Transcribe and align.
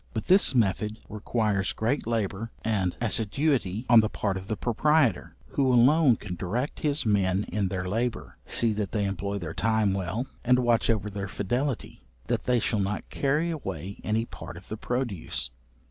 But 0.15 0.25
this 0.25 0.55
method 0.55 0.97
requires 1.09 1.73
great 1.73 2.07
labour 2.07 2.49
and 2.63 2.97
assiduity 2.99 3.85
on 3.87 3.99
the 3.99 4.09
part 4.09 4.35
of 4.35 4.47
the 4.47 4.57
proprietor, 4.57 5.35
who 5.49 5.71
alone 5.71 6.15
can 6.15 6.33
direct 6.35 6.79
his 6.79 7.05
men 7.05 7.43
in 7.49 7.67
their 7.67 7.87
labour, 7.87 8.39
see 8.47 8.73
that 8.73 8.93
they 8.93 9.05
employ 9.05 9.37
their 9.37 9.53
time 9.53 9.93
well, 9.93 10.25
and 10.43 10.57
watch 10.57 10.89
over 10.89 11.11
their 11.11 11.27
fidelity, 11.27 12.01
that 12.25 12.45
they 12.45 12.57
shall 12.57 12.79
not 12.79 13.11
carry 13.11 13.51
away 13.51 14.01
any 14.03 14.25
part 14.25 14.57
of 14.57 14.69
the 14.69 14.77
produce. 14.77 15.51